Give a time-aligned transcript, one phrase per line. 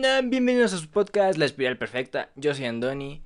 [0.00, 2.30] Bienvenidos a su podcast La Espiral Perfecta.
[2.36, 3.20] Yo soy Andoni.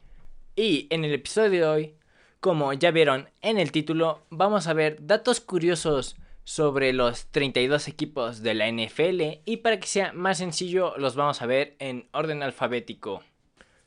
[0.56, 1.94] Y en el episodio de hoy,
[2.40, 8.42] como ya vieron en el título, vamos a ver datos curiosos sobre los 32 equipos
[8.42, 12.42] de la NFL y para que sea más sencillo los vamos a ver en orden
[12.42, 13.22] alfabético.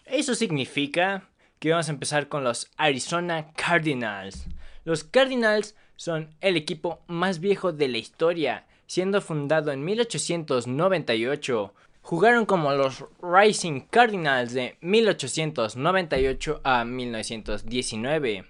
[0.06, 1.28] Eso significa
[1.58, 4.46] que vamos a empezar con los Arizona Cardinals.
[4.84, 11.73] Los Cardinals son el equipo más viejo de la historia, siendo fundado en 1898
[12.05, 18.45] Jugaron como los Rising Cardinals de 1898 a 1919,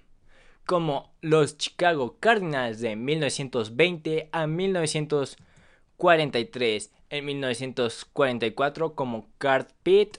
[0.66, 10.18] como los Chicago Cardinals de 1920 a 1943, en 1944 como Card Pitt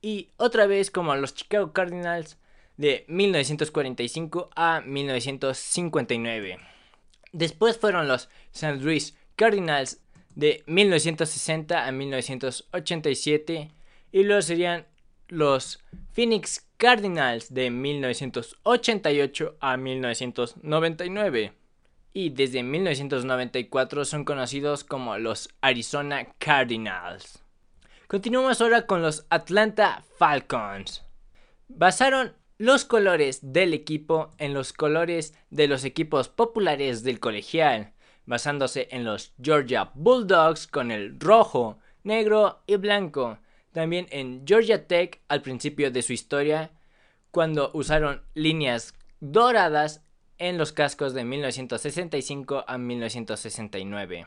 [0.00, 2.38] y otra vez como los Chicago Cardinals
[2.76, 6.58] de 1945 a 1959.
[7.32, 8.76] Después fueron los St.
[8.76, 10.00] Louis Cardinals
[10.38, 13.72] de 1960 a 1987
[14.12, 14.86] y luego serían
[15.26, 21.54] los Phoenix Cardinals de 1988 a 1999
[22.12, 27.42] y desde 1994 son conocidos como los Arizona Cardinals.
[28.06, 31.02] Continuamos ahora con los Atlanta Falcons.
[31.66, 37.92] Basaron los colores del equipo en los colores de los equipos populares del colegial
[38.28, 43.38] basándose en los Georgia Bulldogs con el rojo, negro y blanco.
[43.72, 46.70] También en Georgia Tech al principio de su historia,
[47.30, 50.04] cuando usaron líneas doradas
[50.36, 54.26] en los cascos de 1965 a 1969.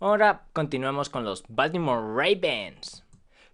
[0.00, 3.04] Ahora continuamos con los Baltimore Ravens.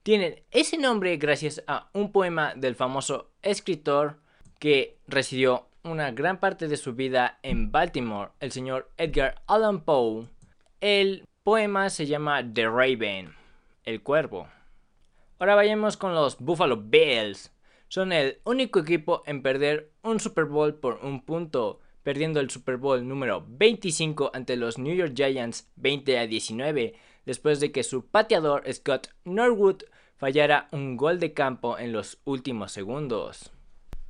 [0.05, 4.21] Tienen ese nombre gracias a un poema del famoso escritor
[4.61, 10.27] que residió una gran parte de su vida en Baltimore, el señor Edgar Allan Poe.
[10.81, 13.35] El poema se llama The Raven,
[13.85, 14.49] el cuervo.
[15.39, 17.53] Ahora vayamos con los Buffalo Bills.
[17.89, 22.77] Son el único equipo en perder un Super Bowl por un punto, perdiendo el Super
[22.77, 28.07] Bowl número 25 ante los New York Giants 20 a 19, después de que su
[28.07, 29.83] pateador Scott Norwood
[30.17, 33.51] fallara un gol de campo en los últimos segundos.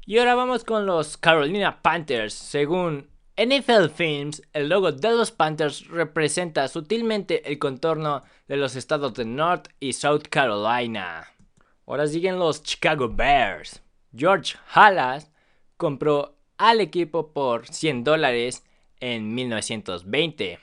[0.07, 2.35] Y ahora vamos con los Carolina Panthers.
[2.35, 9.15] Según NFL Films, el logo de los Panthers representa sutilmente el contorno de los estados
[9.15, 11.29] de North y South Carolina.
[11.87, 13.83] Ahora siguen los Chicago Bears.
[14.17, 15.31] George Halas
[15.77, 18.65] compró al equipo por 100 dólares
[19.01, 20.59] en 1920.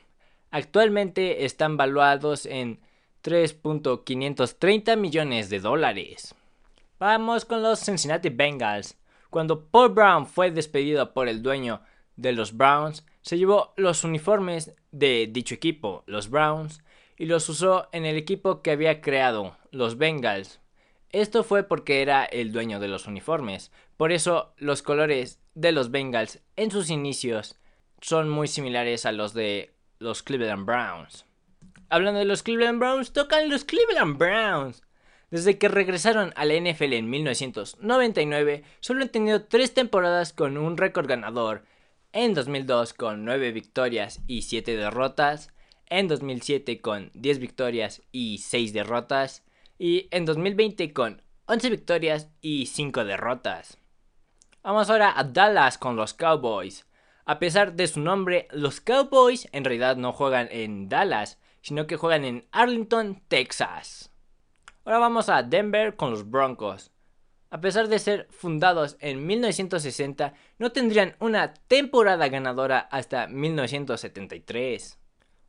[0.51, 2.79] Actualmente están valuados en
[3.23, 6.35] 3.530 millones de dólares.
[6.99, 8.95] Vamos con los Cincinnati Bengals.
[9.29, 11.81] Cuando Paul Brown fue despedido por el dueño
[12.15, 16.81] de los Browns, se llevó los uniformes de dicho equipo, los Browns,
[17.17, 20.59] y los usó en el equipo que había creado, los Bengals.
[21.11, 23.71] Esto fue porque era el dueño de los uniformes.
[23.95, 27.57] Por eso los colores de los Bengals en sus inicios
[28.01, 31.25] son muy similares a los de los Cleveland Browns.
[31.89, 34.83] Hablando de los Cleveland Browns, tocan los Cleveland Browns.
[35.29, 40.77] Desde que regresaron a la NFL en 1999, solo han tenido tres temporadas con un
[40.77, 41.65] récord ganador.
[42.13, 45.49] En 2002 con 9 victorias y 7 derrotas.
[45.87, 49.43] En 2007 con 10 victorias y 6 derrotas.
[49.77, 53.77] Y en 2020 con 11 victorias y 5 derrotas.
[54.63, 56.87] Vamos ahora a Dallas con los Cowboys.
[57.25, 61.97] A pesar de su nombre, los Cowboys en realidad no juegan en Dallas, sino que
[61.97, 64.13] juegan en Arlington, Texas.
[64.87, 66.93] Ahora vamos a Denver con los Broncos.
[67.49, 74.97] A pesar de ser fundados en 1960, no tendrían una temporada ganadora hasta 1973.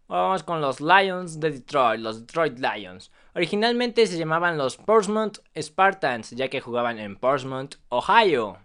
[0.09, 3.13] Ahora vamos con los Lions de Detroit, los Detroit Lions.
[3.33, 8.59] Originalmente se llamaban los Portsmouth Spartans, ya que jugaban en Portsmouth, Ohio.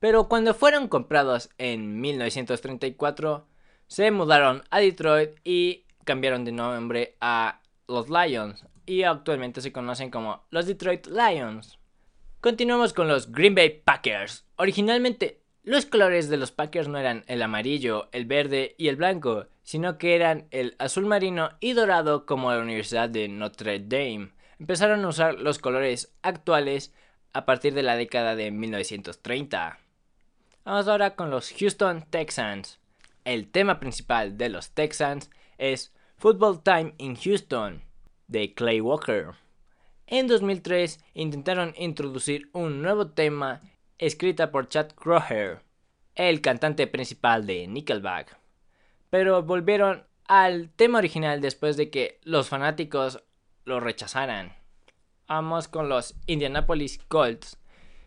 [0.00, 3.46] Pero cuando fueron comprados en 1934,
[3.86, 10.10] se mudaron a Detroit y cambiaron de nombre a los Lions y actualmente se conocen
[10.10, 11.78] como los Detroit Lions.
[12.40, 14.46] Continuamos con los Green Bay Packers.
[14.56, 19.46] Originalmente, los colores de los Packers no eran el amarillo, el verde y el blanco,
[19.64, 24.30] sino que eran el azul marino y dorado como la Universidad de Notre Dame.
[24.60, 26.94] Empezaron a usar los colores actuales
[27.32, 29.80] a partir de la década de 1930.
[30.64, 32.78] Vamos ahora con los Houston Texans.
[33.24, 37.85] El tema principal de los Texans es Football Time in Houston
[38.28, 39.32] de Clay Walker.
[40.06, 43.60] En 2003 intentaron introducir un nuevo tema
[43.98, 45.62] escrita por Chad Kroger,
[46.14, 48.38] el cantante principal de Nickelback,
[49.10, 53.22] pero volvieron al tema original después de que los fanáticos
[53.64, 54.54] lo rechazaran.
[55.28, 57.58] Vamos con los Indianapolis Colts.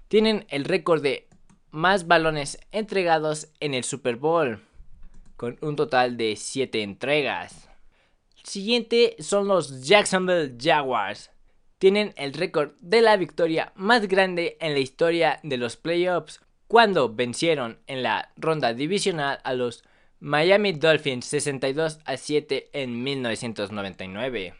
[0.07, 1.27] Tienen el récord de
[1.71, 4.61] más balones entregados en el Super Bowl,
[5.35, 7.68] con un total de 7 entregas.
[8.43, 11.31] Siguiente son los Jacksonville Jaguars.
[11.77, 17.13] Tienen el récord de la victoria más grande en la historia de los playoffs cuando
[17.13, 19.83] vencieron en la ronda divisional a los
[20.19, 24.53] Miami Dolphins 62 a 7 en 1999.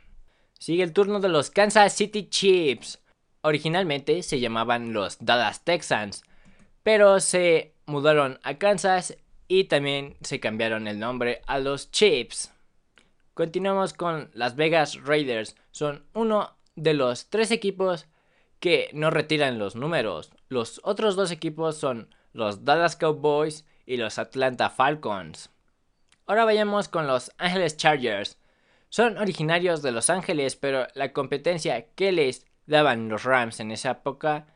[0.57, 2.99] Sigue el turno de los Kansas City Chiefs.
[3.41, 6.23] Originalmente se llamaban los Dallas Texans,
[6.83, 9.17] pero se mudaron a Kansas
[9.47, 12.51] y también se cambiaron el nombre a los Chiefs.
[13.39, 15.55] Continuamos con Las Vegas Raiders.
[15.71, 18.05] Son uno de los tres equipos
[18.59, 20.33] que no retiran los números.
[20.49, 25.51] Los otros dos equipos son los Dallas Cowboys y los Atlanta Falcons.
[26.25, 28.37] Ahora vayamos con los Angeles Chargers.
[28.89, 33.91] Son originarios de Los Ángeles, pero la competencia que les daban los Rams en esa
[33.91, 34.47] época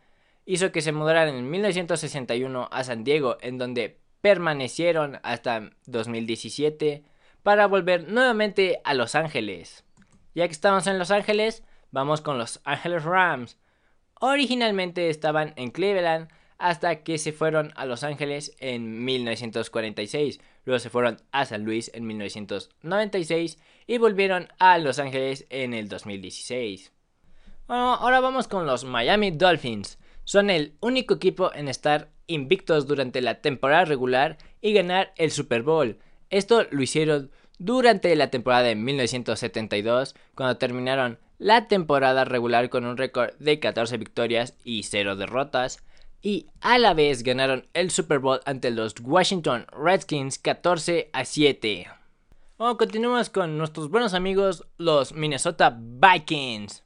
[0.46, 7.06] hizo que se mudaran en 1961 a San Diego, en donde permanecieron hasta 2017
[7.44, 9.84] para volver nuevamente a Los Ángeles.
[10.34, 13.58] Ya que estamos en Los Ángeles, vamos con los Ángeles Rams.
[14.20, 20.40] Originalmente estaban en Cleveland hasta que se fueron a Los Ángeles en 1946.
[20.66, 25.90] Luego se fueron a San Luis en 1996 y volvieron a Los Ángeles en el
[25.90, 26.94] 2016.
[27.68, 30.00] Bueno, ahora vamos con los Miami Dolphins.
[30.24, 35.64] Son el único equipo en estar invictos durante la temporada regular y ganar el Super
[35.64, 36.00] Bowl.
[36.34, 42.98] Esto lo hicieron durante la temporada de 1972, cuando terminaron la temporada regular con un
[42.98, 45.84] récord de 14 victorias y 0 derrotas,
[46.24, 51.86] y a la vez ganaron el Super Bowl ante los Washington Redskins 14 a 7.
[52.58, 56.84] Bueno, continuamos con nuestros buenos amigos los Minnesota Vikings,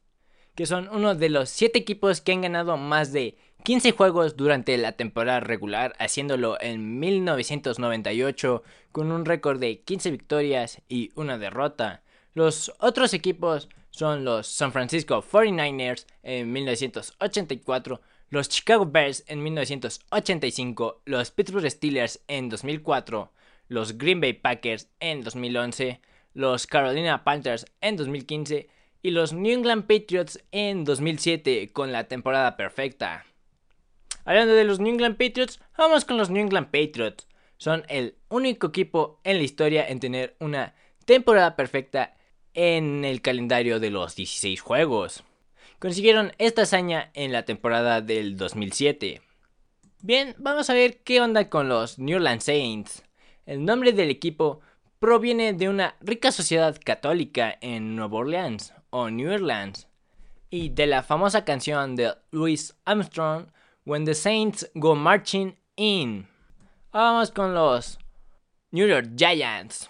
[0.56, 4.78] que son uno de los 7 equipos que han ganado más de 15 juegos durante
[4.78, 12.02] la temporada regular, haciéndolo en 1998 con un récord de 15 victorias y una derrota.
[12.34, 18.00] Los otros equipos son los San Francisco 49ers en 1984,
[18.30, 23.32] los Chicago Bears en 1985, los Pittsburgh Steelers en 2004,
[23.70, 26.00] los Green Bay Packers en 2011,
[26.34, 28.70] los Carolina Panthers en 2015
[29.02, 33.26] y los New England Patriots en 2007 con la temporada perfecta.
[34.28, 37.28] Hablando de los New England Patriots, vamos con los New England Patriots.
[37.58, 40.76] Son el único equipo en la historia en tener una
[41.06, 42.16] temporada perfecta
[42.54, 45.24] en el calendario de los 16 juegos
[45.80, 49.22] consiguieron esta hazaña en la temporada del 2007.
[50.02, 53.04] Bien, vamos a ver qué onda con los New Orleans Saints.
[53.46, 54.62] El nombre del equipo
[55.00, 59.88] proviene de una rica sociedad católica en Nueva Orleans o New Orleans
[60.50, 63.48] y de la famosa canción de Louis Armstrong
[63.88, 66.28] When the Saints Go Marching In.
[66.92, 67.98] Vamos con los
[68.70, 69.90] New York Giants.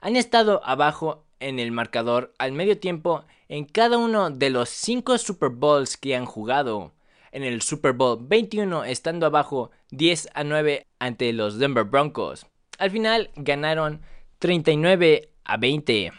[0.00, 5.18] Han estado abajo en el marcador al medio tiempo en cada uno de los 5
[5.18, 6.94] Super Bowls que han jugado.
[7.30, 12.46] En el Super Bowl 21 estando abajo 10 a 9 ante los Denver Broncos.
[12.78, 14.00] Al final ganaron
[14.38, 16.10] 39 a 20.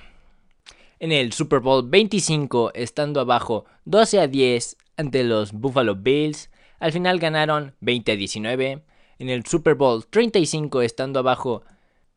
[1.00, 6.52] En el Super Bowl 25 estando abajo 12 a 10 ante los Buffalo Bills.
[6.80, 8.84] Al final ganaron 20 a 19.
[9.20, 11.64] En el Super Bowl 35 estando abajo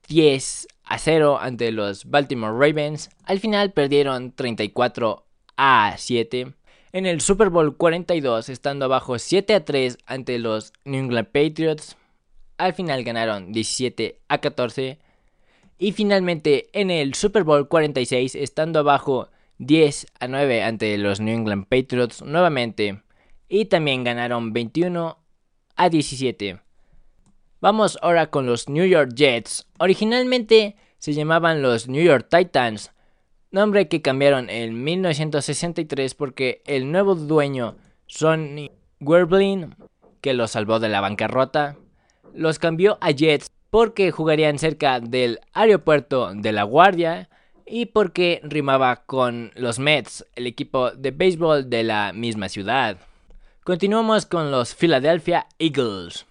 [0.08, 3.10] 10 a 0 ante los Baltimore Ravens.
[3.24, 5.24] Al final perdieron 34
[5.56, 6.52] a 7.
[6.92, 11.96] En el Super Bowl 42, estando abajo 7 a 3 ante los New England Patriots.
[12.58, 14.98] Al final ganaron 17 a 14.
[15.78, 21.34] Y finalmente en el Super Bowl 46, estando abajo 10 a 9 ante los New
[21.34, 23.02] England Patriots nuevamente.
[23.52, 25.18] Y también ganaron 21
[25.74, 26.60] a 17.
[27.60, 29.66] Vamos ahora con los New York Jets.
[29.80, 32.92] Originalmente se llamaban los New York Titans,
[33.50, 37.76] nombre que cambiaron en 1963 porque el nuevo dueño,
[38.06, 39.74] Sonny Werblin,
[40.20, 41.76] que los salvó de la bancarrota,
[42.32, 47.28] los cambió a Jets porque jugarían cerca del aeropuerto de La Guardia
[47.66, 53.09] y porque rimaba con los Mets, el equipo de béisbol de la misma ciudad.
[53.62, 56.24] Continuamos con los Philadelphia Eagles.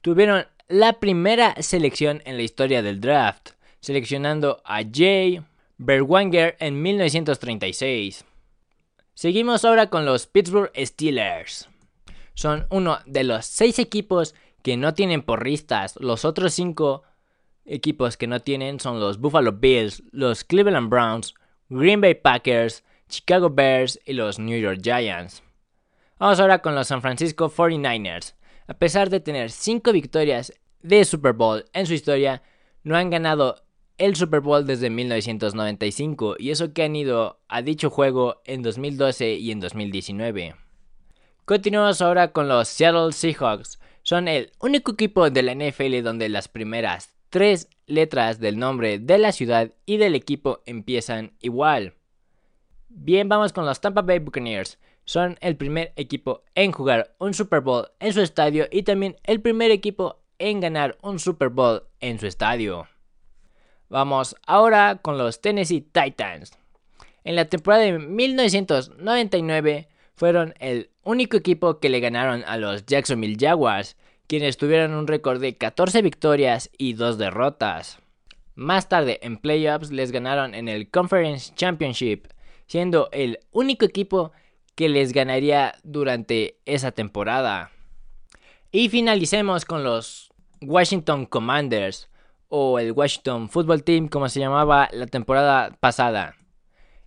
[0.00, 3.50] Tuvieron la primera selección en la historia del draft,
[3.80, 5.42] seleccionando a Jay
[5.76, 8.24] Berwanger en 1936.
[9.12, 11.68] Seguimos ahora con los Pittsburgh Steelers.
[12.32, 15.96] Son uno de los seis equipos que no tienen porristas.
[16.00, 17.02] Los otros cinco
[17.66, 21.34] equipos que no tienen son los Buffalo Bills, los Cleveland Browns,
[21.68, 25.42] Green Bay Packers, Chicago Bears y los New York Giants.
[26.22, 28.36] Vamos ahora con los San Francisco 49ers.
[28.68, 32.44] A pesar de tener 5 victorias de Super Bowl en su historia,
[32.84, 33.64] no han ganado
[33.98, 39.34] el Super Bowl desde 1995 y eso que han ido a dicho juego en 2012
[39.34, 40.54] y en 2019.
[41.44, 43.80] Continuamos ahora con los Seattle Seahawks.
[44.04, 49.18] Son el único equipo de la NFL donde las primeras tres letras del nombre de
[49.18, 51.94] la ciudad y del equipo empiezan igual.
[52.88, 54.78] Bien, vamos con los Tampa Bay Buccaneers.
[55.04, 59.40] Son el primer equipo en jugar un Super Bowl en su estadio y también el
[59.40, 62.86] primer equipo en ganar un Super Bowl en su estadio.
[63.88, 66.52] Vamos ahora con los Tennessee Titans.
[67.24, 73.36] En la temporada de 1999 fueron el único equipo que le ganaron a los Jacksonville
[73.38, 77.98] Jaguars, quienes tuvieron un récord de 14 victorias y 2 derrotas.
[78.54, 82.26] Más tarde en playoffs les ganaron en el Conference Championship,
[82.66, 84.32] siendo el único equipo
[84.74, 87.70] que les ganaría durante esa temporada.
[88.70, 92.08] Y finalicemos con los Washington Commanders
[92.48, 96.36] o el Washington Football Team como se llamaba la temporada pasada.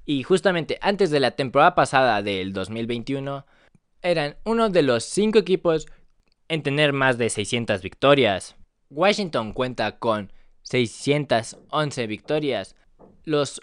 [0.06, 3.46] Y justamente antes de la temporada pasada del 2021
[4.02, 5.88] eran uno de los cinco equipos
[6.48, 8.56] en tener más de 600 victorias.
[8.92, 10.32] Washington cuenta con
[10.62, 12.76] 611 victorias.
[13.24, 13.62] Los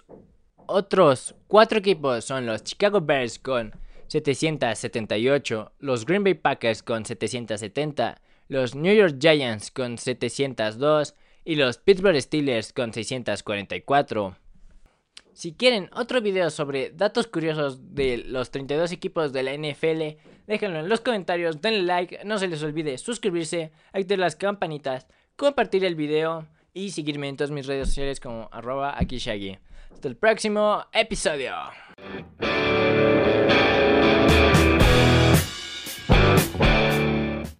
[0.65, 3.73] otros cuatro equipos son los Chicago Bears con
[4.13, 11.79] 778, los Green Bay Packers con 770, los New York Giants con 702 y los
[11.79, 14.37] Pittsburgh Steelers con 644.
[15.33, 20.81] Si quieren otro video sobre datos curiosos de los 32 equipos de la NFL, déjenlo
[20.81, 25.95] en los comentarios, denle like, no se les olvide suscribirse, activar las campanitas, compartir el
[25.95, 31.55] video y seguirme en todas mis redes sociales como arroba aquí Hasta el próximo episodio.